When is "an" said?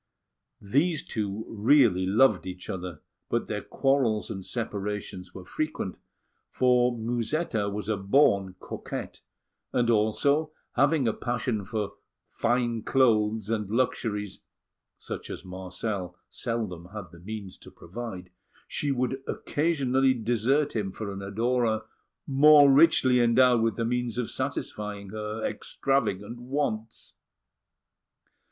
21.13-21.21